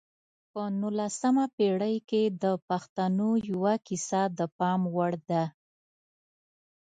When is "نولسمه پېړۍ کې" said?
0.81-2.23